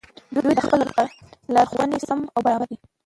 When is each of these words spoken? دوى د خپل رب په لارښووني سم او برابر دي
دوى 0.35 0.53
د 0.57 0.59
خپل 0.65 0.79
رب 0.87 0.91
په 0.97 1.03
لارښووني 1.53 1.99
سم 2.07 2.19
او 2.33 2.39
برابر 2.45 2.67
دي 2.71 2.77